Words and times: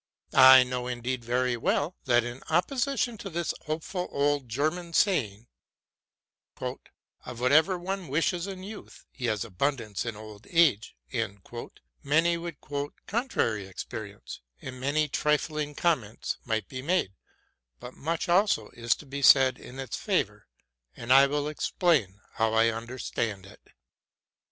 I 0.33 0.63
know 0.63 0.87
indeed 0.87 1.23
very 1.23 1.55
well, 1.55 1.95
that 2.05 2.23
in 2.23 2.41
opposition 2.49 3.19
to 3.19 3.29
this 3.29 3.51
honest, 3.53 3.67
hopeful 3.67 4.07
old 4.11 4.49
German 4.49 4.93
saying, 4.93 5.45
''Of 6.57 7.37
whatever 7.39 7.77
one 7.77 8.07
wishes 8.07 8.47
in 8.47 8.63
youth, 8.63 9.05
he 9.11 9.27
has 9.27 9.43
abun 9.45 9.77
dance 9.77 10.03
in 10.03 10.15
old 10.15 10.47
age,'' 10.49 10.95
many 12.01 12.35
would 12.35 12.59
quote 12.61 12.95
contrary 13.05 13.67
experience, 13.67 14.39
and 14.59 14.79
many 14.81 15.07
trifling 15.07 15.75
comments 15.75 16.37
might 16.45 16.67
be 16.67 16.81
made; 16.81 17.13
but 17.79 17.93
much, 17.93 18.27
also, 18.27 18.69
is 18.71 18.95
to 18.95 19.05
be 19.05 19.21
said 19.21 19.59
in 19.59 19.77
its 19.79 19.97
favor: 19.97 20.47
and 20.97 21.13
I 21.13 21.27
will 21.27 21.47
explain 21.47 22.21
how 22.31 22.55
I 22.55 22.69
understand 22.73 23.45
it. 23.45 23.61